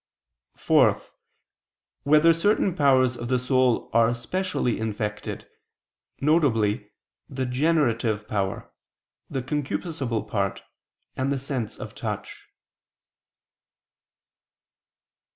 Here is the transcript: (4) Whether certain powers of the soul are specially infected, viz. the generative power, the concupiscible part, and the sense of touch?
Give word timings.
(4) 0.57 0.99
Whether 2.05 2.33
certain 2.33 2.73
powers 2.75 3.15
of 3.15 3.27
the 3.27 3.37
soul 3.37 3.87
are 3.93 4.15
specially 4.15 4.79
infected, 4.79 5.47
viz. 6.19 6.79
the 7.29 7.45
generative 7.45 8.27
power, 8.27 8.71
the 9.29 9.43
concupiscible 9.43 10.27
part, 10.27 10.63
and 11.15 11.31
the 11.31 11.37
sense 11.37 11.77
of 11.77 11.93
touch? 11.93 12.47